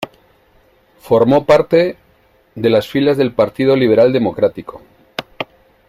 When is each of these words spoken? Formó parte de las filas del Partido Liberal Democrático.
Formó 0.99 1.45
parte 1.45 1.95
de 2.55 2.69
las 2.71 2.87
filas 2.87 3.17
del 3.17 3.33
Partido 3.35 3.75
Liberal 3.75 4.11
Democrático. 4.11 4.81